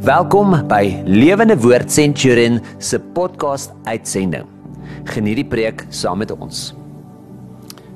[0.00, 4.46] Welkom by Lewende Woord Centurion se podcast uitsending.
[5.04, 6.70] Geniet die preek saam met ons.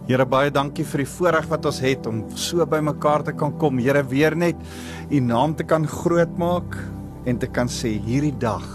[0.05, 3.57] Here baie dankie vir die voorreg wat ons het om so by mekaar te kan
[3.57, 3.81] kom.
[3.81, 4.61] Here weer net
[5.09, 6.77] u naam te kan grootmaak
[7.25, 8.69] en te kan sê hierdie dag,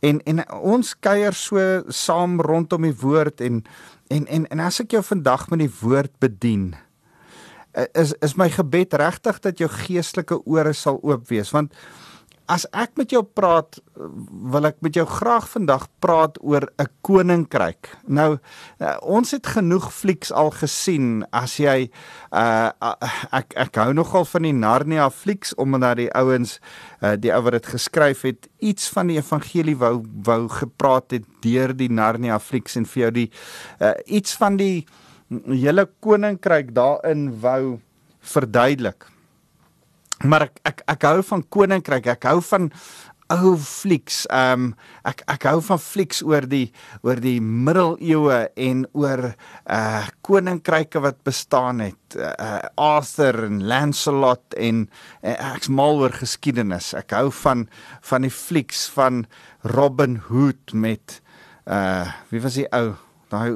[0.00, 3.60] En en ons kuier so saam rondom die woord en
[4.08, 6.74] en en en as ek jou vandag met die woord bedien,
[7.76, 11.72] uh, is is my gebed regtig dat jou geestelike ore sal oop wees want
[12.48, 13.76] As ek met jou praat,
[14.52, 17.90] wil ek met jou graag vandag praat oor 'n koninkryk.
[18.08, 18.38] Nou,
[18.80, 21.90] uh, ons het genoeg flieks al gesien as jy
[22.32, 22.70] uh,
[23.32, 26.58] ek ek hou nogal van die Narnia flieks omdat die ouens
[27.02, 31.28] uh, die ou wat dit geskryf het iets van die evangelie wou wou gepraat het
[31.44, 33.30] deur die Narnia flieks en vir jou die
[33.80, 34.86] uh, iets van die
[35.28, 37.80] hele koninkryk daarin wou
[38.20, 39.04] verduidelik
[40.24, 42.70] maar ek ek ek hou van koninkryk ek hou van
[43.28, 44.22] ou flieks.
[44.32, 44.68] Ehm um,
[45.08, 46.70] ek ek hou van flieks oor die
[47.04, 52.16] oor die middeleeue en oor uh koninkryke wat bestaan het.
[52.16, 54.86] Uh Arthur en Lancelot en
[55.22, 56.94] uh, ek's mal oor geskiedenis.
[56.96, 57.66] Ek hou van
[58.00, 59.26] van die flieks van
[59.76, 61.20] Robin Hood met
[61.68, 62.96] uh wie was die ou?
[63.28, 63.52] Daai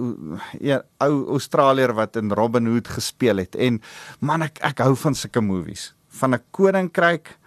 [0.61, 3.57] ja, ou Australier wat in Robin Hood gespeel het.
[3.57, 3.81] En
[4.21, 7.39] man ek ek hou van sulke movies van 'n koninkryk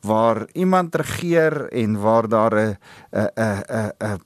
[0.00, 2.78] waar iemand regeer en waar daar 'n
[3.10, 4.20] 'n 'n 'n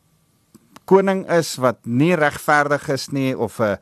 [0.85, 3.79] koning is wat nie regverdig is nie of 'n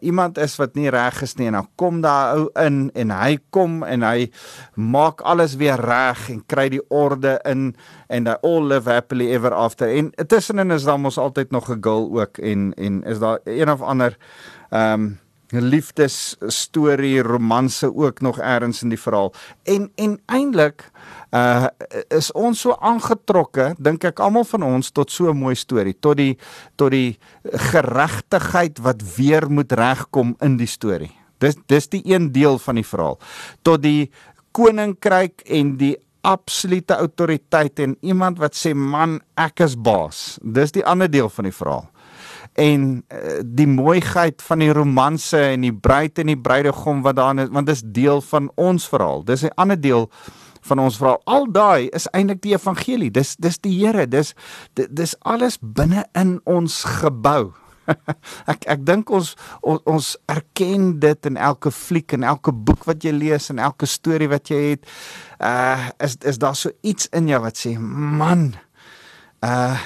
[0.00, 3.38] iemand is wat nie reg is nie en dan kom daar ou in en hy
[3.50, 4.30] kom en hy
[4.74, 7.76] maak alles weer reg en kry die orde in
[8.08, 9.88] en they all live happily ever after.
[9.88, 13.70] En tussenin is daar mos altyd nog 'n girl ook en en is daar een
[13.70, 14.16] of ander
[14.70, 19.32] ehm um, 'n liefdesstorie, romanse ook nog eers in die verhaal.
[19.62, 20.90] En en eintlik
[21.30, 21.66] uh
[22.08, 26.16] is ons so aangetrokke, dink ek almal van ons tot so 'n mooi storie, tot
[26.16, 26.38] die
[26.76, 31.12] tot die geregtigheid wat weer moet regkom in die storie.
[31.38, 33.18] Dis dis die een deel van die verhaal.
[33.62, 34.10] Tot die
[34.52, 40.38] koninkryk en die absolute autoriteit en iemand wat sê man ek is baas.
[40.42, 41.90] Dis die ander deel van die verhaal
[42.56, 47.36] en uh, die mooiheid van die romanse en die bruid en die bruidegom wat daar
[47.44, 49.24] is want dis deel van ons verhaal.
[49.24, 50.10] Dis 'n ander deel
[50.66, 51.20] van ons verhaal.
[51.24, 53.10] Al daai is eintlik die evangelie.
[53.10, 54.08] Dis dis die Here.
[54.08, 54.34] Dis
[54.74, 57.52] dis alles binne in ons gebou.
[58.52, 63.12] ek ek dink ons, ons erken dit in elke fliek en elke boek wat jy
[63.14, 64.88] lees en elke storie wat jy het.
[65.38, 68.54] Uh is is daar so iets in jou wat sê, "Man,
[69.44, 69.78] uh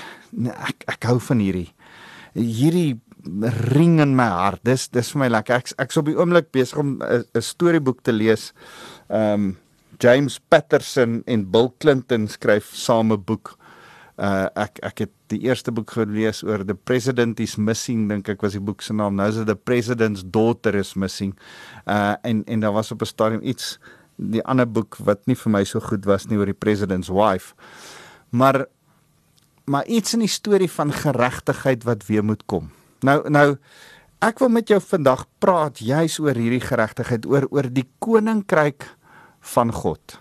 [0.71, 1.75] ek ek hou van hierdie
[2.35, 3.01] hierdie
[3.75, 4.63] ring in my hart.
[4.65, 5.61] Dis dis vir my lekker.
[5.61, 8.53] Ek ek's op die oomblik besig om 'n storieboek te lees.
[9.09, 9.57] Um
[10.01, 13.57] James Patterson en Bill Clinton skryf same boek.
[14.19, 18.43] Uh ek ek het die eerste boek gelees oor the president is missing dink ek
[18.43, 19.17] was die boek se naam.
[19.17, 21.37] Nou is dit the president's daughter is missing.
[21.87, 23.79] Uh en en daar was op 'n stadium iets
[24.17, 27.55] die ander boek wat nie vir my so goed was nie oor die president's wife.
[28.31, 28.67] Maar
[29.65, 32.71] maar iets in die storie van geregtigheid wat weer moet kom.
[33.01, 33.57] Nou nou
[34.21, 38.85] ek wil met jou vandag praat juis oor hierdie geregtigheid oor oor die koninkryk
[39.55, 40.21] van God.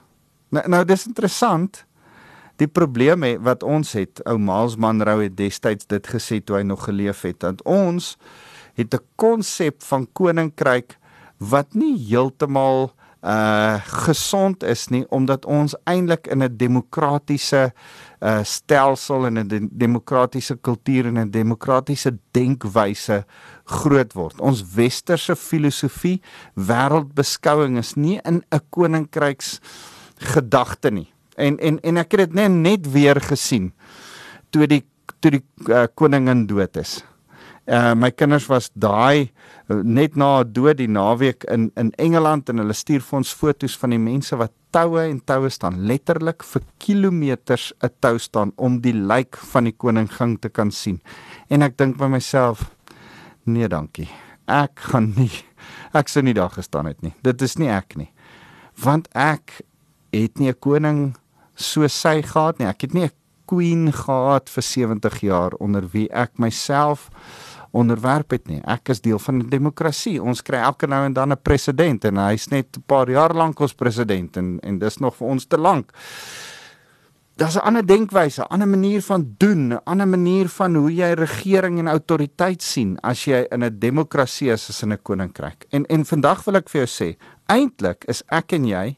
[0.49, 1.85] Nou nou dis interessant.
[2.59, 6.63] Die probleem hè wat ons het, ou Miles Monroe het destyds dit gesê toe hy
[6.67, 8.17] nog geleef het, dat ons
[8.75, 10.97] het 'n konsep van koninkryk
[11.37, 13.75] wat nie heeltemal uh
[14.05, 17.73] gesond is nie omdat ons eintlik in 'n demokratiese
[18.23, 23.25] uh stelsel en 'n de demokratiese kultuur en 'n demokratiese denkwyse
[23.65, 24.39] groot word.
[24.39, 26.21] Ons westerse filosofie,
[26.55, 29.59] wêreldbeskouing is nie in 'n koninkryks
[30.17, 31.13] gedagte nie.
[31.35, 33.73] En en en ek het dit net net weer gesien
[34.49, 34.85] toe die
[35.19, 37.03] toe die uh, koningin dood is.
[37.69, 39.29] Uh my kinders was daai
[39.69, 43.93] net na dood die naweek in in Engeland en hulle stuur vir ons foto's van
[43.93, 48.93] die mense wat toue en toue staan letterlik vir kilometers 'n tou staan om die
[48.93, 50.99] lijk van die koning ging te kan sien.
[51.49, 52.71] En ek dink by myself
[53.45, 54.09] nee dankie.
[54.47, 55.31] Ek gaan nie
[55.93, 57.13] ek sou nie daar gestaan het nie.
[57.21, 58.11] Dit is nie ek nie.
[58.81, 59.61] Want ek
[60.11, 61.17] het nie 'n koning
[61.55, 62.67] so sy gehad nie.
[62.67, 63.11] Ek het nie 'n
[63.45, 67.09] queen gehad vir 70 jaar onder wie ek myself
[67.71, 68.61] onderwerp het nie.
[68.65, 70.21] Ek is deel van 'n demokrasie.
[70.21, 73.59] Ons kry elke nou en dan 'n president en hy's net 'n paar jaar lank
[73.59, 75.91] ons president en en dis nog vir ons te lank.
[77.39, 81.13] Daar's 'n ander denkwyse, 'n ander manier van doen, 'n ander manier van hoe jy
[81.13, 85.65] regering en autoriteit sien as jy in 'n demokrasie is as in 'n koninkryk.
[85.69, 88.97] En en vandag wil ek vir jou sê, eintlik is ek en jy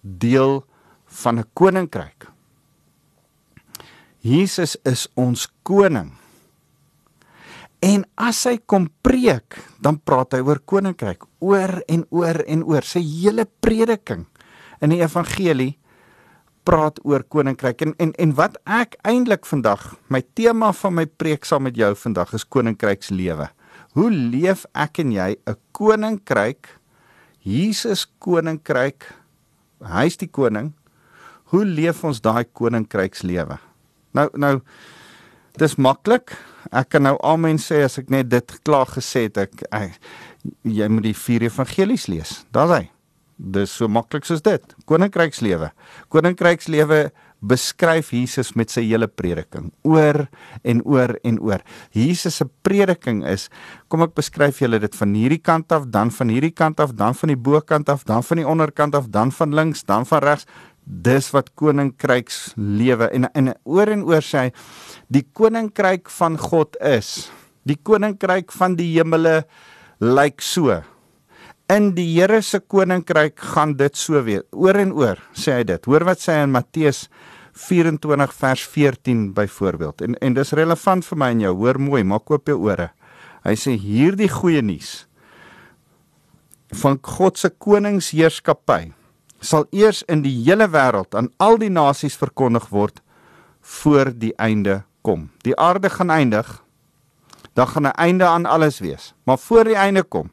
[0.00, 0.64] deel
[1.06, 2.30] van 'n koninkryk.
[4.20, 6.21] Jesus is ons koning.
[7.82, 12.86] En as hy kom preek, dan praat hy oor koninkryk, oor en oor en oor.
[12.86, 14.28] Sy hele prediking
[14.82, 15.74] in die evangelie
[16.62, 19.82] praat oor koninkryk en en en wat ek eintlik vandag
[20.14, 23.48] my tema van my preek saam met jou vandag is koninkrykslewe.
[23.98, 26.78] Hoe leef ek en jy 'n koninkryk?
[27.42, 29.10] Jesus koninkryk.
[29.82, 30.72] Hy's die koning.
[31.50, 33.58] Hoe leef ons daai koninkrykslewe?
[34.14, 34.60] Nou nou
[35.60, 36.34] dis maklik.
[36.72, 39.98] Ek kan nou almen sê as ek net dit klaar gesê het ek, ek
[40.64, 42.40] jy moet die vier evangelies lees.
[42.54, 42.84] Daar's hy.
[43.42, 44.74] Dis so maklik soos dit.
[44.86, 45.72] Koninkrykslewe.
[46.12, 47.08] Koninkrykslewe
[47.42, 50.28] beskryf Jesus met sy hele prediking oor
[50.62, 51.64] en oor en oor.
[51.90, 53.48] Jesus se prediking is
[53.90, 57.18] kom ek beskryf julle dit van hierdie kant af, dan van hierdie kant af, dan
[57.18, 60.46] van die bokant af, dan van die onderkant af, dan van links, dan van regs
[60.84, 64.50] dis wat koninkryks lewe en en oor en oor sê
[65.12, 67.30] die koninkryk van God is
[67.68, 69.42] die koninkryk van die hemele
[70.02, 70.80] lyk so.
[71.70, 74.42] In die Here se koninkryk gaan dit so wees.
[74.52, 75.86] Oor en oor sê hy dit.
[75.86, 77.06] Hoor wat sê hy in Matteus
[77.68, 80.02] 24 vers 14 byvoorbeeld.
[80.08, 81.54] En en dis relevant vir my en jou.
[81.62, 82.90] Hoor mooi maak oop jou ore.
[83.46, 85.06] Hy sê hierdie goeie nuus
[86.82, 88.94] van God se koningsheerskappy
[89.42, 93.02] sal eers in die hele wêreld aan al die nasies verkondig word
[93.60, 95.28] voor die einde kom.
[95.42, 96.62] Die aarde gaan eindig.
[97.54, 99.14] Dan gaan 'n einde aan alles wees.
[99.24, 100.30] Maar voor die einde kom,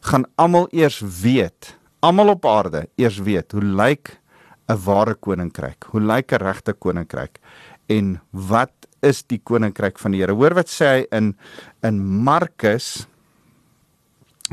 [0.00, 4.20] gaan almal eers weet, almal op aarde eers weet hoe lyk
[4.68, 5.84] 'n ware koninkryk?
[5.90, 7.38] Hoe lyk 'n regte koninkryk?
[7.86, 10.32] En wat is die koninkryk van die Here?
[10.32, 11.36] Hoor wat sê hy in
[11.82, 13.06] in Markus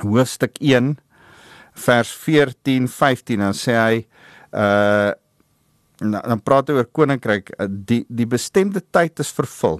[0.01, 0.97] hoofstuk 1
[1.75, 4.01] vers 14 15 dan sê hy
[4.55, 5.13] uh
[5.95, 7.53] dan praat hy oor koninkryk.
[7.55, 9.79] Uh, die die bestemde tyd is vervul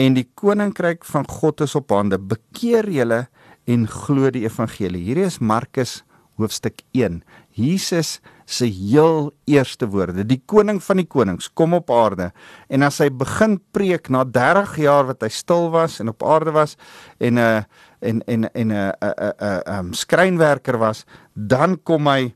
[0.00, 2.16] en die koninkryk van God is op hande.
[2.16, 3.26] Bekeer julle
[3.68, 5.02] en glo die evangelie.
[5.04, 6.00] Hierdie is Markus
[6.40, 7.20] hoofstuk 1
[7.52, 12.30] Jesus se heel eerste woorde die koning van die konings kom op aarde
[12.68, 16.52] en as hy begin preek na 30 jaar wat hy stil was en op aarde
[16.52, 16.76] was
[17.18, 17.62] en 'n uh,
[18.02, 21.04] en en en 'n 'n 'n 'n skrynwerker was,
[21.34, 22.34] dan kom hy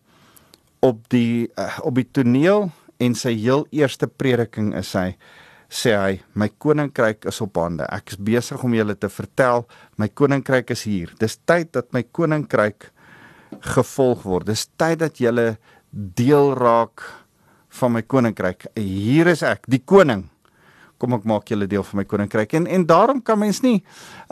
[0.81, 5.17] op die uh, op die toneel en sy heel eerste prediking is hy
[5.69, 7.87] sê hy my koninkryk is op hande.
[7.91, 9.67] Ek is besig om julle te vertel
[9.99, 11.11] my koninkryk is hier.
[11.19, 12.93] Dis tyd dat my koninkryk
[13.61, 14.47] gevolg word.
[14.47, 15.57] Dis tyd dat julle
[15.91, 17.05] deel raak
[17.69, 18.67] van my koninkryk.
[18.77, 20.27] Hier is ek, die koning
[21.01, 23.79] kom ek maak julle deel van my koninkryk en en daarom kan mens nie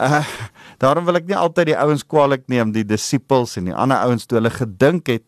[0.00, 0.22] uh
[0.82, 4.26] daarom wil ek nie altyd die ouens kwaliek neem die disippels en die ander ouens
[4.26, 5.24] toe hulle gedink het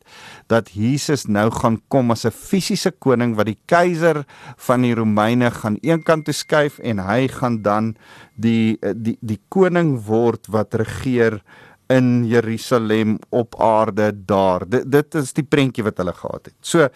[0.52, 4.25] dat Jesus nou gaan kom as 'n fisiese koning wat die keiser
[4.69, 7.95] van die Romeine gaan eenkant toe skuif en hy gaan dan
[8.37, 11.43] die die die koning word wat regeer
[11.88, 14.69] in Jerusalem op aarde daar.
[14.69, 16.57] Dit dit is die prentjie wat hulle gehad het.
[16.61, 16.88] So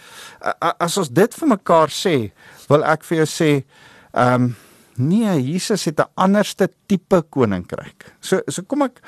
[0.78, 2.32] as ons dit vir mekaar sê,
[2.68, 3.52] wil ek vir jou sê
[4.10, 4.54] Ehm um,
[4.96, 8.14] nee, Jesus het 'n anderste tipe koninkryk.
[8.20, 9.00] So so kom ek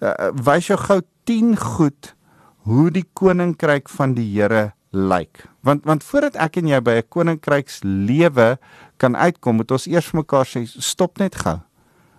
[0.00, 2.14] uh, wys jou gou 10 goed
[2.56, 5.48] hoe die koninkryk van die Here lyk.
[5.60, 8.58] Want want voordat ek en jy by 'n koninkrykslewe
[8.96, 11.60] kan uitkom, moet ons eers mekaar sê stop net gou.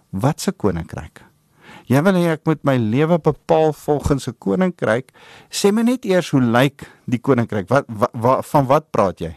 [0.09, 1.32] Wat 'n koninkryk?
[1.87, 5.11] Jy wil hê ek moet my lewe bepaal volgens 'n koninkryk?
[5.51, 7.69] Sê my net eers hoe lyk die koninkryk?
[7.69, 9.35] Wat, wat, wat van wat praat jy?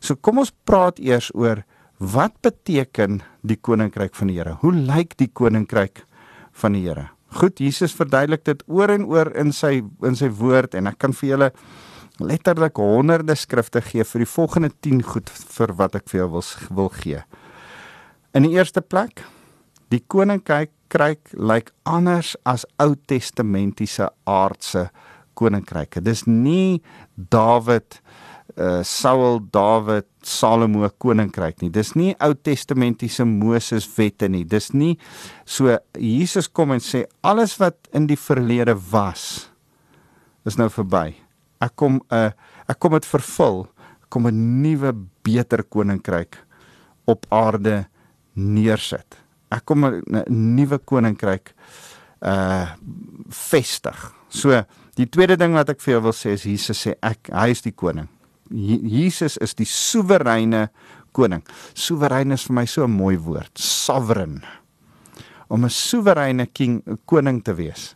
[0.00, 1.64] So kom ons praat eers oor
[2.00, 4.54] Wat beteken die koninkryk van die Here?
[4.62, 6.06] Hoe lyk die koninkryk
[6.56, 7.10] van die Here?
[7.36, 11.12] Goed, Jesus verduidelik dit oor en oor in sy in sy woord en ek kan
[11.12, 11.48] vir julle
[12.24, 16.46] letterlik honderde skrifte gee vir die volgende 10 goed vir wat ek vir jou wil
[16.80, 17.20] wil gee.
[18.32, 19.20] In die eerste plek,
[19.90, 24.88] Die koninkryk kryk lyk anders as Ou Testamentiese aardse
[25.38, 26.02] koninkryke.
[26.02, 26.80] Dis nie
[27.16, 28.00] Dawid
[28.58, 31.70] uh Saul, Dawid, Salomo koninkryk nie.
[31.70, 34.44] Dis nie Ou Testamentiese Moses wette nie.
[34.44, 34.96] Dis nie
[35.46, 39.48] so Jesus kom en sê alles wat in die verlede was
[40.46, 41.14] is nou verby.
[41.60, 42.30] Ek kom 'n uh,
[42.68, 43.66] ek kom dit vervul.
[44.08, 44.92] Kom 'n nuwe
[45.22, 46.38] beter koninkryk
[47.06, 47.86] op aarde
[48.34, 49.29] neersit.
[49.50, 51.54] Ek kom 'n nuwe koninkryk
[52.22, 52.66] uh
[53.28, 54.12] vestig.
[54.28, 54.62] So
[54.96, 57.62] die tweede ding wat ek vir jou wil sê is Jesus sê ek hy is
[57.62, 58.08] die koning.
[58.50, 60.70] Jesus is die soewereine
[61.12, 61.42] koning.
[61.74, 64.42] Soewerein is vir my so 'n mooi woord, sovereign.
[65.48, 67.94] Om 'n soewereine king koning te wees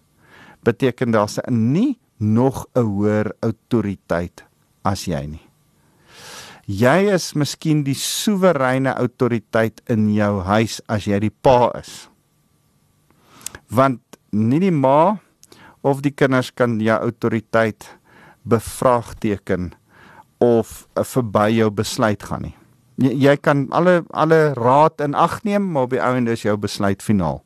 [0.64, 4.44] beteken daar's nie nog 'n hoër autoriteit
[4.82, 5.53] as jy nie.
[6.64, 12.08] Jy is miskien die soewereine autoriteit in jou huis as jy die pa is.
[13.68, 14.00] Want
[14.32, 15.20] nie die ma
[15.84, 17.84] of die kinders kan jou autoriteit
[18.48, 19.74] bevraagteken
[20.40, 22.54] of uh, verby jou besluit gaan nie.
[22.96, 26.56] Jy, jy kan alle alle raad in ag neem, maar op die en dis jou
[26.60, 27.42] besluit finaal.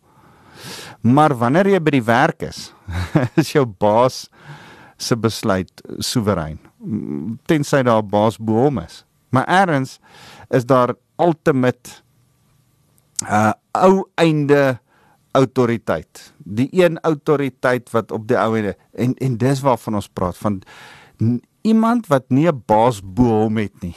[1.02, 2.70] Maar wanneer jy by die werk is,
[3.40, 4.26] is jou baas
[4.98, 6.58] se besluit soewerein.
[7.50, 9.04] Tensy daar 'n baas bo hom is.
[9.30, 9.98] Maar eers
[10.48, 12.02] is daar ultimate
[13.26, 14.78] uh ou einde
[15.30, 16.32] autoriteit.
[16.38, 20.62] Die een autoriteit wat op die ou en en, en dis waarvan ons praat van
[21.62, 23.96] iemand wat nie 'n baas bo hom het nie.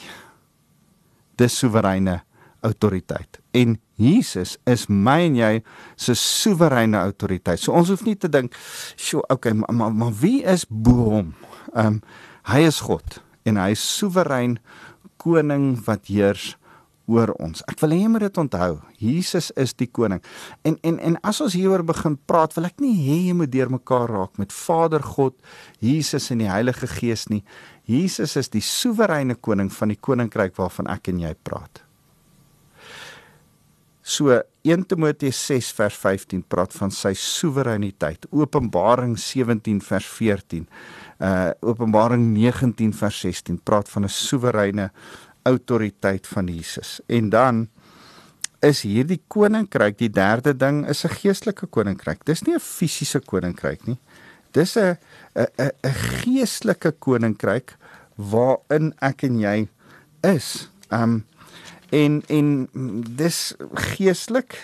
[1.36, 2.22] Dis soewereine
[2.62, 3.40] autoriteit.
[3.52, 5.64] En Jesus is my en jy
[5.96, 7.60] se soewereine autoriteit.
[7.60, 8.56] So ons hoef nie te dink,
[8.96, 11.34] "Sjoe, okay, maar, maar maar wie is bo hom?"
[11.74, 12.02] Ehm um,
[12.44, 14.60] hy is God en hy is soewerein
[15.22, 16.56] koning wat heers
[17.12, 17.63] oor ons.
[17.70, 18.80] Ek wil hê jy moet dit onthou.
[19.01, 20.22] Jesus is die koning.
[20.68, 24.10] En en en as ons hieroor begin praat, wil ek nie hê jy moet deurmekaar
[24.12, 25.36] raak met Vader God,
[25.84, 27.44] Jesus en die Heilige Gees nie.
[27.90, 31.84] Jesus is die soewereine koning van die koninkryk waarvan ek en jy praat.
[34.12, 38.25] So 1 Timoteus 6 vers 15 praat van sy soewereiniteit.
[38.36, 40.65] Openbaring 17 vers 14.
[41.22, 44.91] Uh Openbaring 19 vers 16 praat van 'n soewereine
[45.48, 47.00] autoriteit van Jesus.
[47.08, 47.70] En dan
[48.60, 52.25] is hierdie koninkryk, die derde ding is 'n geestelike koninkryk.
[52.25, 54.00] Dis nie 'n fisiese koninkryk nie.
[54.51, 54.98] Dis 'n
[55.36, 57.77] 'n 'n geestelike koninkryk
[58.15, 59.68] waarin ek en jy
[60.22, 60.70] is.
[60.91, 61.24] Um
[61.92, 62.52] en en
[63.18, 63.40] dis
[63.96, 64.58] geestelik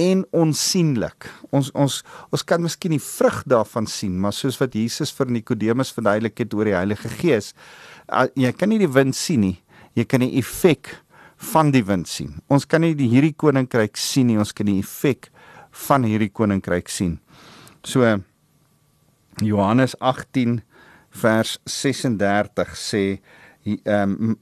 [0.00, 1.28] en onsigbaar.
[1.50, 1.98] Ons ons
[2.32, 6.54] ons kan miskien die vrug daarvan sien, maar soos wat Jesus vir Nikodemus verduidelik het
[6.56, 7.52] oor die Heilige Gees,
[8.36, 9.56] jy kan nie die wind sien nie,
[9.96, 10.94] jy kan die effek
[11.52, 12.38] van die wind sien.
[12.52, 15.30] Ons kan nie die hierdie koninkryk sien nie, ons kan die effek
[15.88, 17.18] van hierdie koninkryk sien.
[17.84, 18.06] So
[19.42, 20.60] Johannes 18
[21.22, 23.04] vers 36 sê
[23.62, 24.36] ehm um,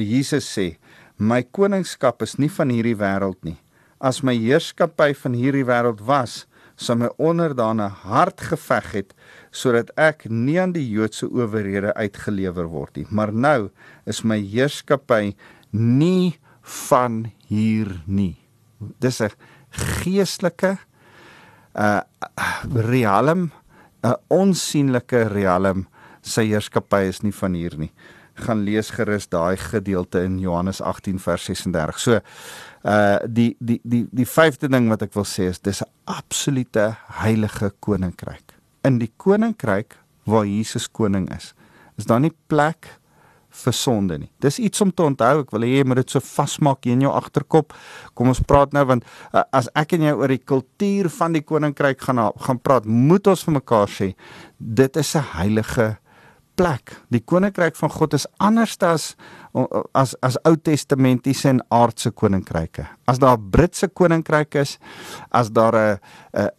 [0.00, 0.70] Jesus sê
[1.18, 3.58] my koningskap is nie van hierdie wêreld nie.
[3.98, 6.46] As my heerskappy van hierdie wêreld was,
[6.78, 9.14] sou my onderdane hard geveg het
[9.50, 13.06] sodat ek nie aan die Joodse owerhede uitgelewer word nie.
[13.10, 13.70] Maar nou
[14.06, 15.34] is my heerskappy
[15.72, 16.38] nie
[16.86, 18.36] van hier nie.
[19.00, 19.30] Dis 'n
[19.70, 20.78] geestelike
[21.74, 22.02] uh
[22.74, 23.50] realm,
[24.04, 25.88] 'n onsigbare realm.
[26.22, 27.92] Sy heerskappy is nie van hier nie.
[28.38, 31.98] Gaan lees gerus daai gedeelte in Johannes 18 vers 36.
[31.98, 32.20] So
[32.86, 36.96] uh die die die die vyfde ding wat ek wil sê is dis 'n absolute
[37.22, 38.54] heilige koninkryk.
[38.84, 41.54] In die koninkryk waar Jesus koning is,
[41.96, 42.98] is daar nie plek
[43.64, 44.30] vir sonde nie.
[44.42, 45.42] Dis iets om te onthou.
[45.42, 47.74] Ek wil hê jy moet dit so vasmaak in jou agterkop.
[48.14, 51.44] Kom ons praat nou want uh, as ek en jy oor die kultuur van die
[51.46, 54.12] koninkryk gaan gaan praat, moet ons vir mekaar sê
[54.58, 55.96] dit is 'n heilige
[56.58, 56.94] plek.
[57.12, 59.14] Die koninkryk van God is anders as
[59.96, 62.84] as as Ou Testamentiese en aardse koninkryke.
[63.08, 64.78] As daar Britse koninkryk is,
[65.30, 65.98] as daar 'n
[66.34, 66.50] 'n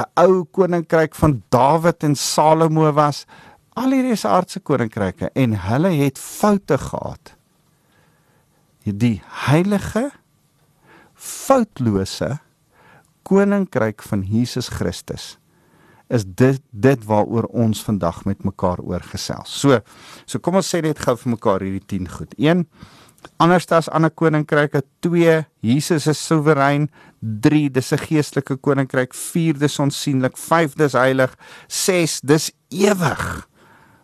[0.00, 3.26] 'n ou koninkryk van Dawid en Salomo was,
[3.76, 7.36] al hierdie is aardse koninkryke en hulle het foute gehad.
[8.84, 10.10] Die heilige
[11.14, 12.38] foutlose
[13.22, 15.38] koninkryk van Jesus Christus
[16.08, 19.60] is dit dit waaroor ons vandag met mekaar oorgesels.
[19.60, 19.80] So,
[20.26, 22.34] so kom ons sê net gou vir mekaar hierdie 10 goed.
[22.38, 22.66] 1
[23.40, 24.82] Anders as ander koninkryke.
[25.00, 26.90] 2 Jesus is soewerein.
[27.20, 29.14] 3 dis 'n geestelike koninkryk.
[29.14, 31.34] 4 dis onsigbaar 5 dis heilig.
[31.68, 33.48] 6 dis ewig.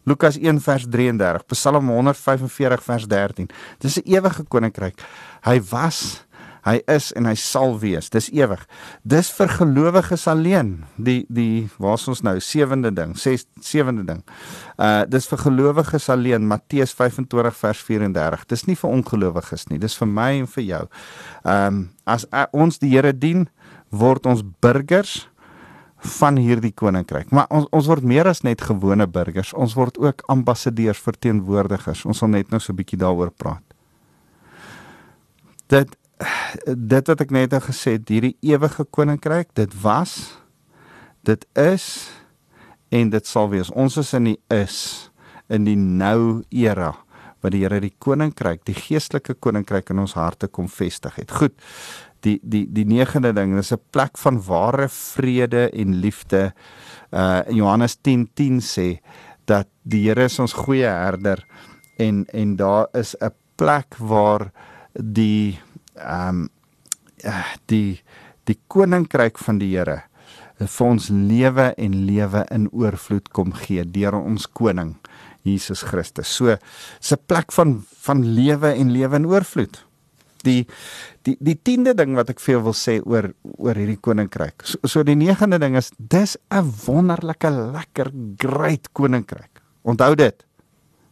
[0.04, 5.00] Lukas 1 vers 33 Psalm 145 vers 13 dis 'n ewige koninkryk.
[5.42, 6.25] Hy was
[6.67, 8.11] Hy is en hy sal wees.
[8.12, 8.62] Dis ewig.
[9.02, 10.85] Dis vir gelowiges alleen.
[10.97, 12.37] Die die waar's ons nou?
[12.45, 14.21] Sewende ding, ses sewende ding.
[14.76, 16.47] Uh dis vir gelowiges alleen.
[16.50, 18.47] Matteus 25 vers 34.
[18.52, 19.81] Dis nie vir ongelowiges nie.
[19.81, 20.85] Dis vir my en vir jou.
[21.45, 23.45] Ehm um, as uh, ons die Here dien,
[23.95, 25.29] word ons burgers
[26.19, 27.31] van hierdie koninkryk.
[27.31, 29.52] Maar ons ons word meer as net gewone burgers.
[29.52, 32.07] Ons word ook ambassadeurs, verteenwoordigers.
[32.09, 33.62] Ons sal net nou so 'n bietjie daaroor praat.
[35.69, 35.97] Dit
[36.67, 40.37] dit wat ek net nou gesê het, hierdie ewige koninkryk, dit was
[41.27, 42.11] dit is
[42.89, 43.71] en dit sal wees.
[43.71, 45.11] Ons is in die is
[45.50, 46.95] in die nou era
[47.41, 51.33] wat die Here die koninkryk, die geestelike koninkryk in ons harte kom vestig het.
[51.33, 51.57] Goed
[52.25, 56.53] die die die negende ding is 'n plek van ware vrede en liefde.
[57.11, 59.00] Uh Johannes 10:10 10 sê
[59.47, 61.45] dat die Here is ons goeie herder
[61.97, 64.53] en en daar is 'n plek waar
[64.93, 65.59] die
[66.00, 66.49] ehm um,
[67.69, 68.00] die
[68.49, 70.02] die koninkryk van die Here
[70.61, 74.97] vir ons lewe en lewe in oorvloed kom gee deur ons koning
[75.45, 76.28] Jesus Christus.
[76.28, 79.85] So 'n plek van van lewe en lewe in oorvloed
[80.45, 80.66] die
[81.26, 84.64] die die 10de ding wat ek vir jou wil sê oor oor hierdie koninkryk.
[84.64, 89.61] So, so die 9de ding is dis 'n wonderlike lekker great koninkryk.
[89.83, 90.45] Onthou dit.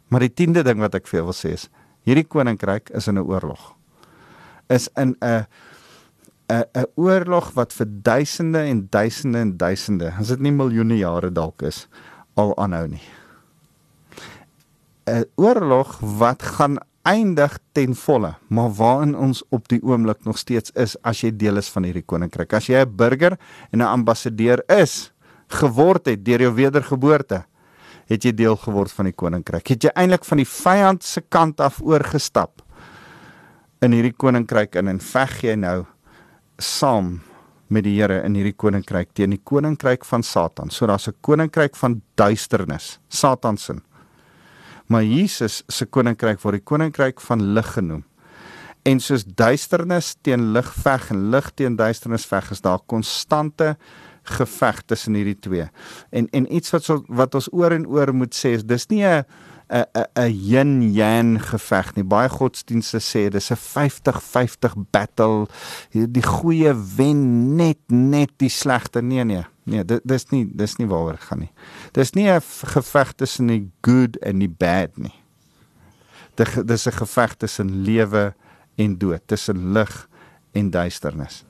[0.08, 1.68] Maar die 10de ding wat ek vir jou wil sê is
[2.04, 3.77] hierdie koninkryk is in 'n oorlog.
[4.68, 5.46] Is in 'n
[6.48, 11.30] 'n 'n oorlog wat vir duisende en duisende en duisende, as dit nie miljoene jare
[11.32, 11.86] dalk is,
[12.36, 13.02] al aanhou nie.
[15.08, 20.70] 'n oorlog wat gaan eindig ten volle, maar waarin ons op die oomblik nog steeds
[20.76, 22.52] is as jy deel is van hierdie koninkryk.
[22.52, 23.38] As jy 'n burger
[23.72, 25.12] en 'n ambassadeur is,
[25.48, 27.44] geword het deur jou wedergeboorte,
[28.06, 29.68] het jy deel geword van die koninkryk.
[29.68, 32.62] Het jy eintlik van die vyand se kant af oorgestap
[33.82, 35.86] in hierdie koninkryk in en veg jy nou
[36.58, 37.20] saam
[37.68, 40.70] met die Here in hierdie koninkryk teen die koninkryk van Satan.
[40.70, 43.74] So daar's 'n koninkryk van duisternis, Satan se
[44.88, 48.04] maar Jesus se koninkryk word die koninkryk van lig genoem.
[48.88, 53.76] En soos duisternis teen lig veg en lig teen duisternis veg, is daar konstante
[54.38, 55.68] geveg tussen hierdie twee.
[56.10, 59.04] En en iets wat so, wat ons oor en oor moet sê is dis nie
[59.04, 59.24] 'n
[59.68, 62.04] 'n 'n 'n yin-yang geveg nie.
[62.04, 65.46] Baie godsdienste sê dis 'n 50-50 battle.
[65.92, 69.02] Die goeie wen net net die slegte.
[69.02, 69.44] Nee nee.
[69.64, 71.52] Nee, dit dis nie dis nie waaroor gaan nie.
[71.92, 75.14] Dis nie 'n geveg tussen die good en die bad nie.
[76.34, 78.34] Dit dis 'n geveg tussen lewe
[78.76, 80.08] en dood, tussen lig
[80.52, 81.44] en duisternis.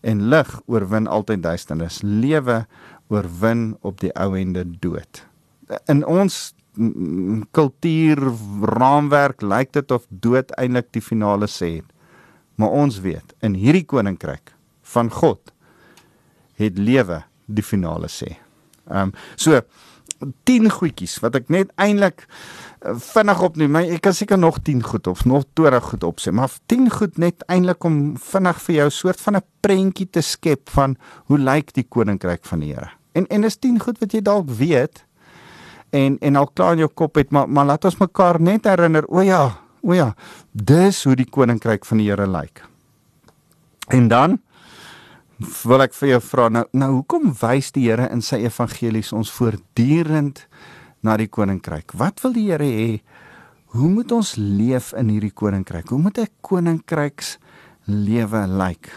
[0.00, 2.00] En lig oorwin altyd duisternis.
[2.02, 2.66] Lewe
[3.08, 5.26] oorwin op die ou ende dood.
[5.86, 6.54] In ons
[7.56, 8.22] kultuur
[8.62, 11.88] raamwerk lyk dit of dood eintlik die finale sê het.
[12.60, 14.54] Maar ons weet in hierdie koninkryk
[14.94, 15.52] van God
[16.60, 18.36] het lewe die finale sê.
[18.90, 19.60] Ehm um, so
[20.44, 23.78] 10 goedjies wat ek net eintlik uh, vinnig opneem.
[23.80, 27.44] Ek kan seker nog 10 goed of nog 20 goed opsê, maar 10 goed net
[27.48, 31.86] eintlik om vinnig vir jou soort van 'n prentjie te skep van hoe lyk die
[31.88, 32.90] koninkryk van die Here.
[33.12, 35.04] En en is 10 goed wat jy dalk weet
[35.90, 39.06] en en al klaar in jou kop het, maar maar laat ons mekaar net herinner,
[39.08, 40.14] o ja, o ja,
[40.52, 42.64] dis hoe die koninkryk van die Here lyk.
[43.88, 44.38] En dan
[45.64, 49.32] wil ek vir jou vra nou nou hoekom wys die Here in sy evangelies ons
[49.32, 50.44] voortdurend
[51.02, 51.96] na die koninkryk?
[51.96, 53.00] Wat wil die Here hê?
[53.74, 55.88] Hoe moet ons leef in hierdie koninkryk?
[55.88, 57.38] Hoe moet 'n koninkryks
[57.86, 58.90] lewe lyk?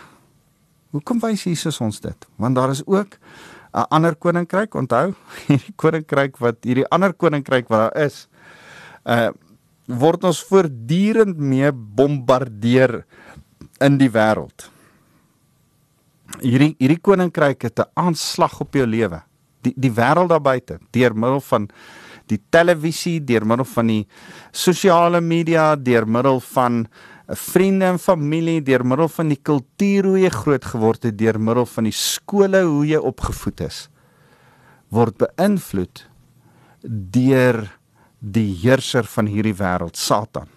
[0.92, 2.28] Hoekom wys Jesus ons dit?
[2.38, 3.18] Want daar is ook
[3.74, 5.14] 'n ander koninkryk, onthou,
[5.48, 8.28] hierdie koninkryk wat hierdie ander koninkryk wat daar is,
[9.06, 9.32] uh
[9.88, 13.04] word ons voortdurend mee bombardeer
[13.84, 14.72] in die wêreld
[16.42, 19.22] hierdie hierdie koninkryk het 'n aanslag op jou lewe.
[19.62, 21.70] Die die wêreld daar buite deur middel van
[22.28, 24.08] die televisie, deur middel van die
[24.52, 30.20] sosiale media, deur middel van eh, vriende en familie, deur middel van die kultuur hoe
[30.22, 33.88] jy groot geword het, deur middel van die skole hoe jy opgevoed is,
[34.94, 36.08] word beïnvloed
[36.84, 37.64] deur
[38.20, 40.52] die heerser van hierdie wêreld, Satan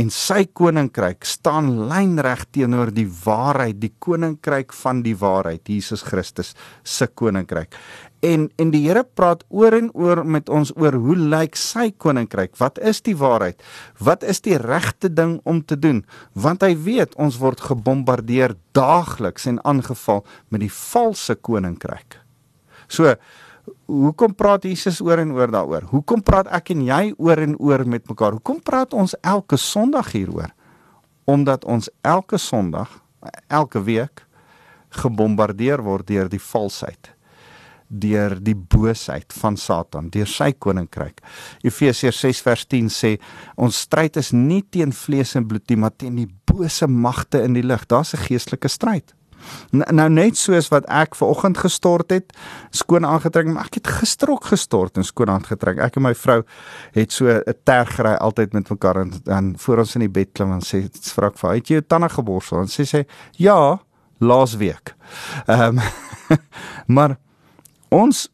[0.00, 6.54] en sy koninkryk staan lynreg teenoor die waarheid, die koninkryk van die waarheid, Jesus Christus
[6.84, 7.76] se koninkryk.
[8.22, 12.54] En en die Here praat oor en oor met ons oor hoe lyk sy koninkryk?
[12.60, 13.62] Wat is die waarheid?
[13.98, 16.04] Wat is die regte ding om te doen?
[16.32, 20.22] Want hy weet ons word gebombardeer daagliks en aangeval
[20.54, 22.20] met die valse koninkryk.
[22.86, 23.16] So
[23.86, 25.88] hoekom praat Jesus oor en oor daaroor?
[25.90, 28.32] Hoekom praat ek en jy oor en oor met mekaar?
[28.38, 30.52] Hoekom praat ons elke Sondag hieroor?
[31.24, 33.02] Omdat ons elke Sondag
[33.48, 34.26] elke week
[35.02, 37.12] gebombardeer word deur die valsheid
[37.92, 41.20] deur die boosheid van Satan, deur sy koninkryk.
[41.60, 43.10] Efesiërs 6 vers 10 sê
[43.60, 47.56] ons stryd is nie teen vlees en bloed nie, maar teen die bose magte in
[47.58, 47.84] die lig.
[47.86, 49.14] Daar's 'n geestelike stryd.
[49.70, 52.32] Nou net soos wat ek ver oggend gestort het,
[52.70, 55.80] skoon aangetrek, maar ek het gister ook gestort en skoon aangetrek.
[55.82, 56.42] Ek en my vrou
[56.92, 60.52] het so 'n tergry altyd met mekaar en dan voor ons in die bed klim
[60.52, 63.04] en sê, "Vra ek vir, het jy jou tande geborsel?" En sê sy,
[63.36, 63.80] "Ja,
[64.18, 64.94] laas week."
[65.46, 65.80] Ehm um,
[66.94, 67.16] maar
[67.88, 68.28] ons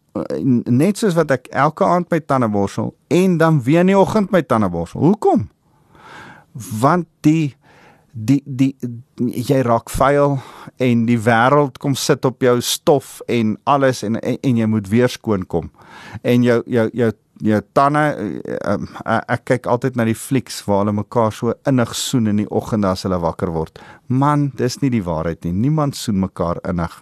[0.72, 4.32] net soos wat ek elke aand my tande borsel en dan weer in die oggend
[4.34, 5.00] my tande borsel.
[5.00, 5.48] Hoekom?
[6.80, 7.56] Want die
[8.12, 8.74] die die
[9.18, 10.38] jy raak vuil
[10.82, 14.88] en die wêreld kom sit op jou stof en alles en en, en jy moet
[14.88, 15.70] weer skoon kom.
[16.22, 18.02] En jou jou jou jou tande
[18.66, 22.48] um, ek kyk altyd na die flieks waar hulle mekaar so innig soen in die
[22.50, 23.78] oggend as hulle wakker word.
[24.08, 25.52] Man, dis nie die waarheid nie.
[25.52, 26.96] Niemand soen mekaar innig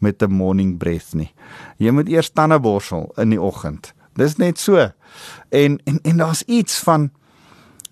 [0.00, 1.32] met 'n morning breath nie.
[1.78, 3.94] Jy moet eers tande borsel in die oggend.
[4.16, 4.90] Dis net so.
[5.48, 7.10] En en en daar's iets van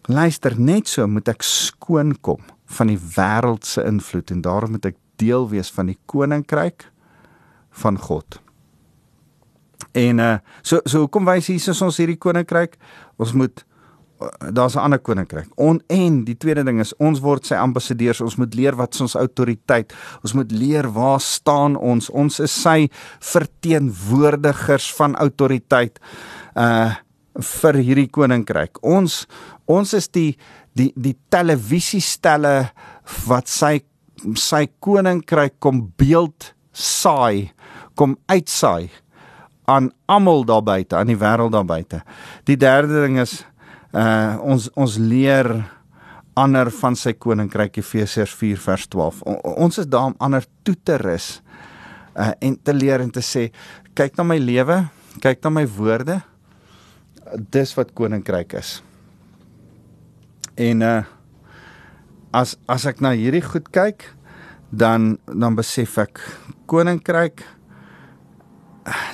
[0.07, 4.91] luister, net so moet ek skoon kom van die wêreld se invloed en daarom moet
[4.93, 6.91] ek deel wees van die koninkryk
[7.83, 8.41] van God.
[9.97, 12.77] En uh so so kom wys Jesus ons hierdie koninkryk.
[13.17, 13.65] Ons moet
[14.53, 15.49] daar's 'n ander koninkryk.
[15.55, 18.21] On en die tweede ding is ons word sy ambassadeurs.
[18.21, 19.93] Ons moet leer wat ons autoriteit.
[20.23, 22.11] Ons moet leer waar staan ons?
[22.11, 22.89] Ons is sy
[23.21, 26.01] verteenwoordigers van autoriteit
[26.55, 26.95] uh
[27.43, 28.81] vir hierdie koninkryk.
[28.83, 29.25] Ons
[29.67, 30.37] ons is die
[30.77, 32.71] die die televisiestelle
[33.27, 33.81] wat sy
[34.37, 37.53] sy koninkryk kom beeld saai,
[37.97, 38.89] kom uitsaai
[39.67, 42.03] aan almal daar buite, aan die wêreld daar buite.
[42.47, 43.41] Die derde ding is
[43.97, 45.49] uh ons ons leer
[46.37, 49.23] ander van sy koninkryk Efesiërs 4 vers 12.
[49.25, 51.41] O, ons is daar om ander toe te rus
[52.15, 53.49] uh en te leer en te sê
[53.97, 54.83] kyk na my lewe,
[55.25, 56.21] kyk na my woorde.
[57.35, 58.83] Dis wat koninkryk is.
[60.57, 61.03] En uh
[62.37, 64.05] as as ek na hierdie goed kyk,
[64.71, 66.21] dan dan besef ek
[66.69, 67.45] koninkryk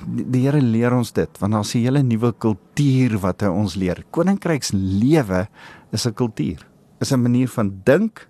[0.07, 3.77] die, die Here leer ons dit want daar's 'n hele nuwe kultuur wat hy ons
[3.77, 4.05] leer.
[4.11, 5.49] Koninkryks lewe
[5.93, 6.67] is 'n kultuur.
[7.01, 8.29] Is 'n manier van dink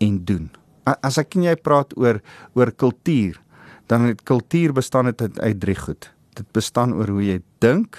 [0.00, 0.50] en doen.
[0.84, 2.20] As ek en jy praat oor
[2.54, 3.40] oor kultuur,
[3.86, 6.10] dan het kultuur bestaan uit uit drie goed.
[6.34, 7.96] Dit bestaan oor hoe jy dink,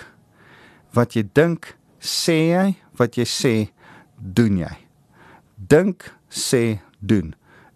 [0.95, 2.67] wat jy dink, sê jy,
[2.99, 3.55] wat jy sê,
[4.15, 4.75] doen jy.
[5.55, 7.33] Dink, sê, doen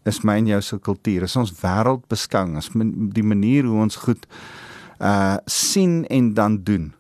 [0.10, 1.26] is my en jou se kultuur.
[1.28, 2.70] Is ons wêreld beskang, is
[3.16, 4.26] die manier hoe ons goed
[5.00, 6.92] uh sien en dan doen.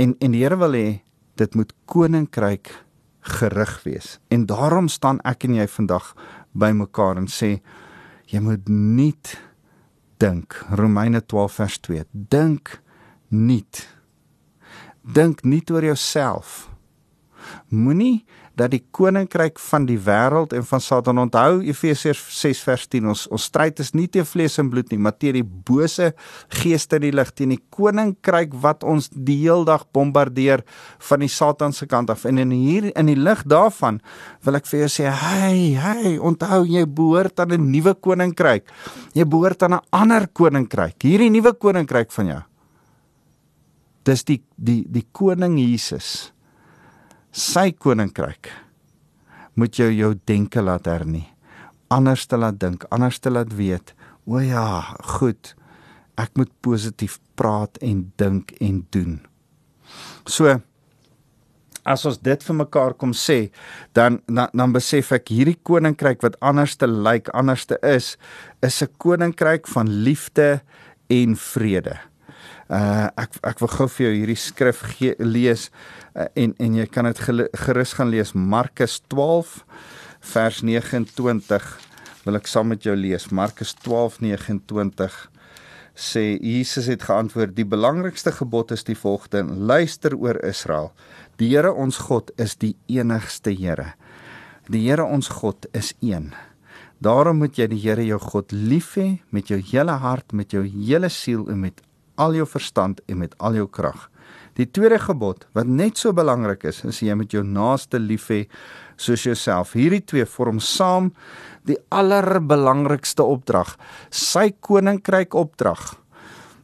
[0.00, 0.88] En en die Here wil hê
[1.36, 2.70] dit moet koninkryk
[3.20, 4.18] gerig wees.
[4.28, 6.14] En daarom staan ek en jy vandag
[6.56, 7.58] by mekaar en sê
[8.30, 9.14] jy moet nie
[10.18, 12.78] dink Romeine 12 vers 2 dink
[13.28, 13.64] nie
[15.06, 16.66] dink nie oor jouself.
[17.70, 18.24] Moenie
[18.56, 23.26] dat die koninkryk van die wêreld en van Satan onthou Efesiërs 6 vers 10 ons
[23.36, 26.08] ons stryd is nie teen vlees en bloed nie maar teen die bose
[26.62, 30.64] geeste in die lig teen die koninkryk wat ons die heeldag bombardeer
[31.10, 32.24] van die Satan se kant af.
[32.24, 34.00] En in hier in die lig daarvan
[34.46, 38.72] wil ek vir jou sê hey hey onthou jy behoort aan 'n nuwe koninkryk.
[39.14, 40.96] Jy behoort aan 'n ander koninkryk.
[41.02, 42.42] Hierdie nuwe koninkryk van jou
[44.06, 46.32] dis die die die koning Jesus
[47.32, 48.50] sy koninkryk
[49.56, 51.26] moet jou jou denke laat hernie
[51.90, 53.94] anders te laat dink anders te laat weet
[54.26, 54.82] o ja
[55.18, 55.54] goed
[56.20, 59.18] ek moet positief praat en dink en doen.
[60.24, 60.56] So
[61.86, 63.52] as ons dit vir mekaar kom sê
[63.94, 68.16] dan dan, dan besef ek hierdie koninkryk wat anders te lyk anders te is
[68.64, 70.60] is 'n koninkryk van liefde
[71.08, 72.00] en vrede
[72.66, 75.68] Uh ek ek wil gou vir jou hierdie skrif gee, lees
[76.16, 77.20] uh, en en jy kan dit
[77.66, 78.34] gerus gaan lees.
[78.34, 79.60] Markus 12
[80.34, 81.68] vers 29
[82.26, 83.28] wil ek saam met jou lees.
[83.30, 85.14] Markus 12:29
[85.96, 89.46] sê Jesus het geantwoord die belangrikste gebod is die volgende.
[89.54, 90.90] Luister oor Israel.
[91.38, 93.94] Die Here ons God is die enigste Here.
[94.68, 96.32] Die Here ons God is een.
[96.98, 100.64] Daarom moet jy die Here jou God lief hê met jou hele hart, met jou
[100.66, 101.80] hele siel en met
[102.16, 104.08] al jou verstand en met al jou krag.
[104.56, 108.46] Die tweede gebod wat net so belangrik is, is jy moet jou naaste lief hê
[108.96, 109.74] soos jouself.
[109.76, 111.10] Hierdie twee vorm saam
[111.68, 113.74] die allerbelangrikste opdrag,
[114.10, 115.92] sy koninkryk opdrag.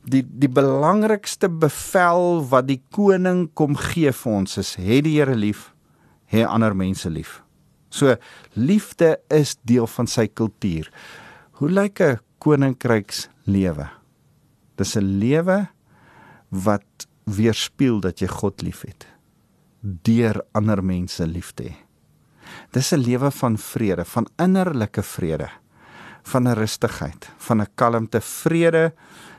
[0.08, 5.36] Die die belangrikste bevel wat die koning kom gee vir ons is: hê die Here
[5.36, 5.70] lief,
[6.32, 7.42] hê ander mense lief.
[7.92, 8.16] So
[8.56, 10.88] liefde is deel van sy kultuur.
[11.60, 14.01] Hoe lyk 'n koninkrykslewe?
[14.82, 15.68] Dis 'n lewe
[16.50, 19.06] wat weerspieël dat jy God liefhet
[19.82, 21.74] deur ander mense lief te hê.
[22.72, 25.48] Dis 'n lewe van vrede, van innerlike vrede,
[26.22, 28.92] van 'n rustigheid, van 'n kalmte, vrede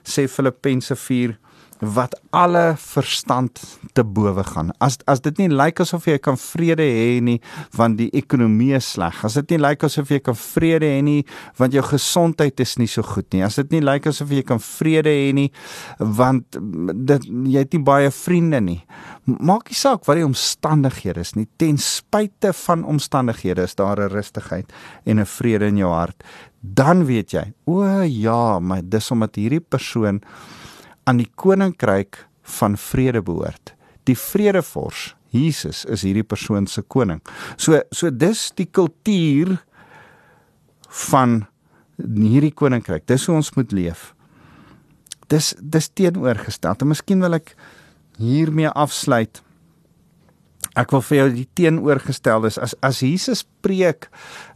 [0.04, 1.38] sê Filippense 4
[1.84, 3.60] wat alle verstand
[3.94, 4.72] te bowe gaan.
[4.80, 7.40] As as dit nie lyk asof jy kan vrede hê nie
[7.78, 9.20] want die ekonomie is sleg.
[9.26, 11.22] As dit nie lyk asof jy kan vrede hê nie
[11.60, 13.44] want jou gesondheid is nie so goed nie.
[13.46, 15.50] As dit nie lyk asof jy kan vrede hê nie
[16.00, 18.80] want dit jy het nie baie vriende nie.
[19.26, 21.48] Maak nie saak wat die omstandighede is nie.
[21.58, 24.72] Ten spyte van omstandighede is daar 'n rustigheid
[25.06, 26.24] en 'n vrede in jou hart.
[26.62, 30.22] Dan weet jy, o ja, maar dis omdat hierdie persoon
[31.04, 32.24] aan die koninkryk
[32.60, 33.74] van vrede behoort.
[34.08, 37.22] Die vredevors, Jesus is hierdie persoon se koning.
[37.58, 39.58] So so dis die kultuur
[41.10, 41.44] van
[41.98, 43.08] hierdie koninkryk.
[43.08, 44.12] Dis hoe ons moet leef.
[45.32, 46.78] Dis dis teenoorgestel.
[46.80, 47.56] En miskien wil ek
[48.22, 49.42] hiermee afsluit.
[50.80, 52.58] Ek wil vir jou die teenoorgestel is.
[52.58, 54.08] As as Jesus preek,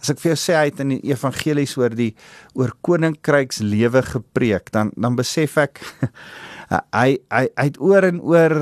[0.01, 2.13] as ek vir jou sê hy het in die evangelies oor die
[2.57, 5.83] oor koninkryks lewe gepreek, dan dan besef ek
[6.97, 8.57] hy hy hy het oor en oor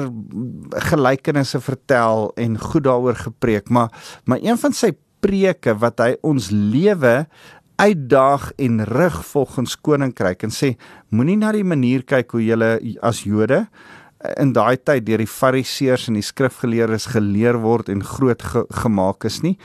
[0.91, 3.93] gelykenisse vertel en goed daaroor gepreek, maar
[4.25, 4.91] maar een van sy
[5.23, 7.23] preke wat hy ons lewe
[7.81, 10.75] uitdaag en rig volgens koninkryk en sê
[11.11, 12.71] moenie na die manier kyk hoe julle
[13.03, 13.65] as Jode
[14.41, 19.25] in daai tyd deur die fariseërs en die skrifgeleerdes geleer word en groot ge gemaak
[19.29, 19.55] is nie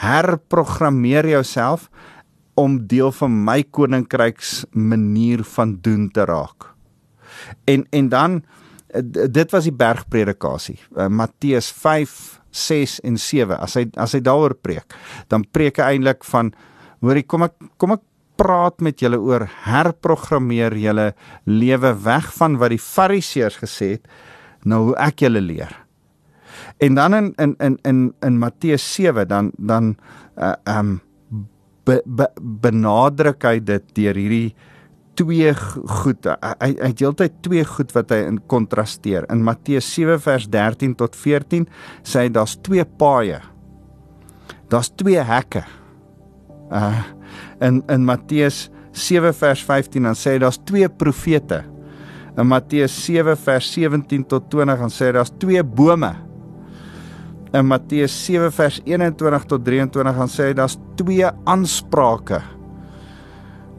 [0.00, 1.88] herprogrammeer jouself
[2.60, 6.72] om deel van my koninkryks manier van doen te raak.
[7.64, 8.42] En en dan
[9.04, 14.56] dit was die bergpredikasie uh, Matteus 5 6 en 7 as hy as hy daaroor
[14.58, 14.96] preek
[15.30, 16.50] dan preek hy eintlik van
[17.04, 18.02] hoorie kom ek kom ek
[18.40, 21.10] praat met julle oor herprogrammeer julle
[21.44, 24.10] lewe weg van wat die fariseërs gesê het
[24.68, 25.72] nou hoe ek julle leer.
[26.80, 29.96] En dan in in in in in Matteus 7 dan dan
[30.36, 31.00] uh um
[31.84, 34.54] be, be, benadruk hy dit deur hierdie
[35.20, 35.52] twee
[36.00, 36.26] goed.
[36.26, 39.26] Hy hy het heeltyd twee goed wat hy in kontrasteer.
[39.32, 41.68] In Matteus 7 vers 13 tot 14
[42.02, 43.40] sê hy daar's twee paaie.
[44.72, 45.64] Daar's twee hekke.
[46.70, 47.18] Uh
[47.60, 51.62] in in Matteus 7 vers 15 dan sê hy daar's twee profete.
[52.38, 56.12] In Matteus 7 vers 17 tot 20 dan sê hy daar's twee bome.
[57.54, 62.40] In Matteus 7 vers 21 tot 23 dan sê hy daar's twee aansprake.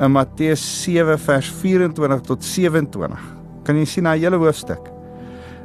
[0.02, 3.30] In Matteus 7 vers 24 tot 27
[3.66, 4.92] kan jy sien 'n hele hoofstuk.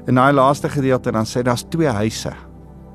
[0.07, 2.33] In daai laaste gedeelte dan sê daar's twee huise.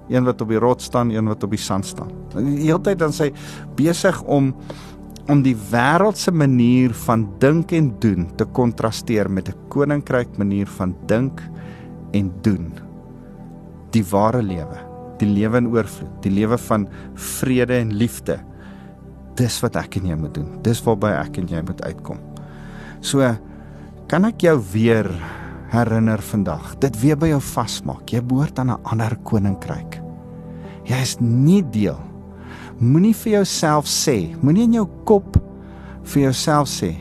[0.10, 2.12] Een wat op die rots staan, een wat op die sand staan.
[2.36, 3.32] Die hele tyd dan sê
[3.76, 4.54] besig om
[5.30, 10.96] om die wêreldse manier van dink en doen te kontrasteer met 'n koninkryk manier van
[11.08, 11.42] dink
[12.14, 12.74] en doen.
[13.92, 14.80] Die ware lewe,
[15.18, 18.40] die lewe in oorvloed, die lewe van vrede en liefde.
[19.36, 20.62] Dis wat ek en jy moet doen.
[20.62, 22.20] Dis waarby ek en jy moet uitkom.
[23.02, 23.38] So
[24.08, 25.08] kan ek jou weer
[25.72, 26.76] herinner vandag.
[26.80, 28.10] Dit weer by jou vasmaak.
[28.12, 30.02] Jy behoort aan 'n ander koninkryk.
[30.84, 32.11] Jy is nie deel
[32.82, 35.36] Moenie vir jouself sê, moenie in jou kop
[36.10, 36.96] vir jouself sê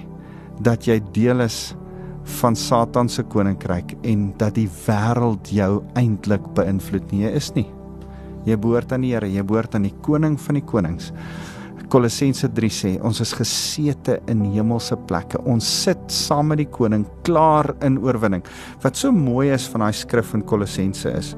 [0.61, 1.71] dat jy deel is
[2.43, 7.23] van Satan se koninkryk en dat die wêreld jou eintlik beïnvloed nie.
[7.23, 7.65] Jy is nie.
[8.45, 11.09] Jy behoort aan die Here, jy behoort aan die koning van die konings.
[11.91, 15.41] Kolossense 3 sê ons is gesete in hemelse plekke.
[15.49, 18.45] Ons sit saam met die koning klaar in oorwinning.
[18.85, 21.33] Wat so mooi is van daai skrif in Kolossense is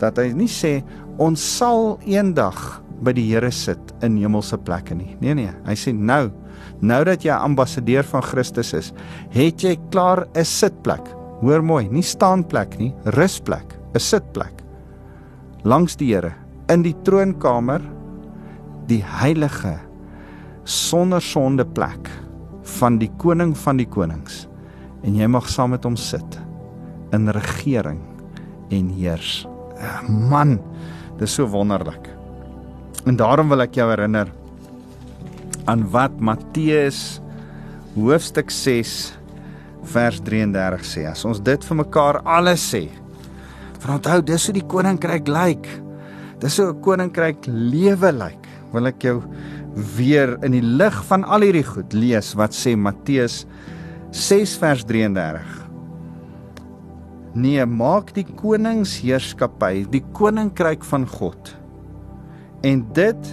[0.00, 0.78] dat hy nie sê
[1.20, 5.16] ons sal eendag by die Here sit in hemelse plekke nie.
[5.20, 6.30] Nee nee, hy sê nou,
[6.80, 8.92] nou dat jy ambassadeur van Christus is,
[9.34, 11.04] het jy klaar 'n sitplek.
[11.42, 14.62] Hoor mooi, nie staanplek nie, rusplek, 'n sitplek.
[15.64, 16.34] Langs die Here
[16.68, 17.82] in die troonkamer,
[18.86, 19.78] die heilige
[20.64, 22.10] sonder sonde plek
[22.78, 24.46] van die koning van die konings.
[25.02, 26.38] En jy mag saam met hom sit
[27.12, 28.00] in regering
[28.70, 29.46] en heers.
[30.08, 30.60] Man,
[31.18, 32.11] dis so wonderlik.
[33.06, 34.30] En daarom wil ek jou herinner
[35.70, 37.18] aan wat Matteus
[37.96, 38.92] hoofstuk 6
[39.92, 41.06] vers 33 sê.
[41.10, 42.86] As ons dit vir mekaar alles sê.
[43.82, 45.66] Want onthou, dis hoe die koninkryk lyk.
[46.42, 48.46] Dis hoe 'n koninkryk lewe lyk.
[48.72, 49.22] Wil ek jou
[49.96, 53.46] weer in die lig van al hierdie goed lees wat sê Matteus
[54.12, 55.42] 6 vers 33.
[57.34, 61.61] Nee, maak die koningsheerskappy, die koninkryk van God
[62.62, 63.30] en dit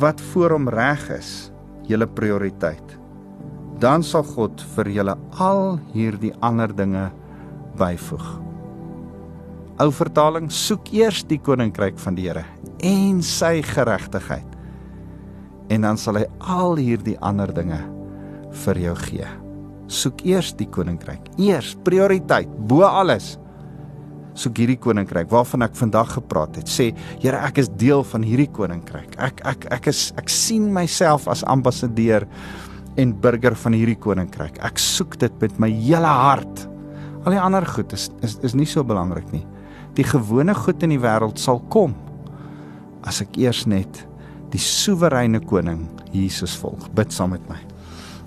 [0.00, 1.50] wat voor hom reg is,
[1.90, 2.96] julle prioriteit.
[3.80, 7.08] Dan sal God vir julle al hierdie ander dinge
[7.80, 8.26] byvoeg.
[9.80, 12.44] Ou vertaling: Soek eers die koninkryk van die Here
[12.84, 14.46] en sy geregtigheid.
[15.70, 17.78] En dan sal hy al hierdie ander dinge
[18.64, 19.28] vir jou gee.
[19.90, 21.30] Soek eers die koninkryk.
[21.40, 23.36] Eers prioriteit bo alles
[24.40, 26.70] soek hierdie koninkryk waarvan ek vandag gepraat het.
[26.70, 29.14] Sê, Here, ek is deel van hierdie koninkryk.
[29.20, 32.26] Ek ek ek is ek sien myself as ambassadeur
[33.00, 34.58] en burger van hierdie koninkryk.
[34.64, 36.66] Ek soek dit met my hele hart.
[37.24, 39.44] Al die ander goed is is is nie so belangrik nie.
[39.98, 41.94] Die gewone goed in die wêreld sal kom
[43.06, 44.04] as ek eers net
[44.50, 46.88] die soewereine koning Jesus volg.
[46.96, 47.58] Bid saam met my.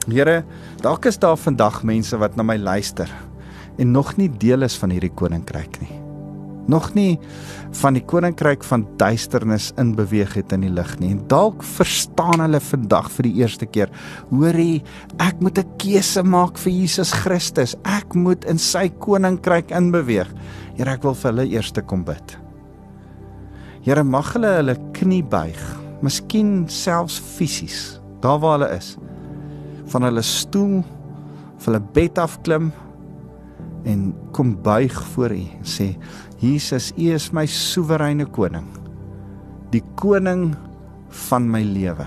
[0.07, 0.43] Here,
[0.83, 3.11] dalk is daar vandag mense wat na my luister
[3.79, 6.02] en nog nie deel is van hierdie koninkryk nie.
[6.71, 7.19] Nog nie
[7.81, 11.11] van die koninkryk van duisternis in beweeg het in die lig nie.
[11.11, 13.91] En dalk verstaan hulle vandag vir die eerste keer,
[14.29, 14.83] hoorie,
[15.19, 17.75] ek moet 'n keuse maak vir Jesus Christus.
[17.83, 20.29] Ek moet in sy koninkryk inbeweeg.
[20.77, 22.37] Here, ek wil vir hulle eers kom bid.
[23.81, 25.59] Here, mag hulle hulle knie buig,
[26.01, 28.97] miskien selfs fisies, daar waar hulle is,
[29.85, 30.83] van hulle stoel,
[31.59, 32.71] van hulle bed af klim
[33.83, 35.93] en kom buig voor U en sê
[36.43, 38.65] Jesus, U is my soewereine koning.
[39.71, 40.49] Die koning
[41.29, 42.03] van my lewe.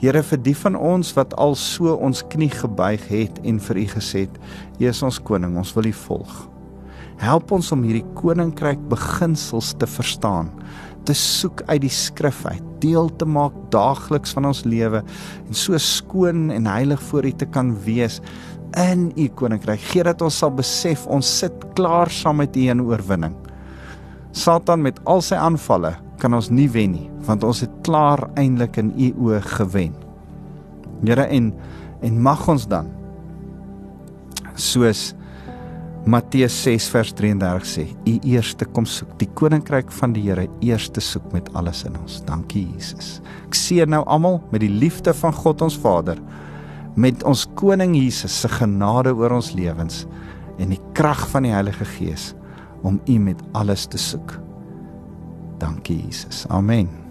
[0.00, 3.84] Here vir die van ons wat al so ons knie gebuig het en vir U
[3.98, 4.40] gesê het,
[4.80, 6.38] U is ons koning, ons wil U volg.
[7.20, 10.48] Help ons om hierdie koninkryk beginsels te verstaan,
[11.04, 15.76] te soek uit die skrif uit, deel te maak daagliks van ons lewe en so
[15.80, 18.22] skoon en heilig voor U te kan wees
[18.76, 19.80] in u koninkryk.
[19.92, 23.34] Gee dat ons sal besef ons sit klaar saam met u in oorwinning.
[24.36, 28.76] Satan met al sy aanvalle kan ons nie wen nie, want ons het klaar eintlik
[28.80, 29.94] in u oë gewen.
[31.04, 31.52] Here en
[32.04, 32.90] en mag ons dan
[34.56, 35.14] soos
[36.06, 41.02] Matteus 6 vers 33 sê, u eerste kom soek die koninkryk van die Here eerste
[41.02, 42.20] soek met alles in ons.
[42.28, 43.16] Dankie Jesus.
[43.48, 46.20] Ek seën nou almal met die liefde van God ons Vader
[46.96, 50.04] met ons koning Jesus se genade oor ons lewens
[50.58, 52.32] en die krag van die Heilige Gees
[52.86, 54.38] om U met alles te soek.
[55.60, 56.44] Dankie Jesus.
[56.48, 57.05] Amen.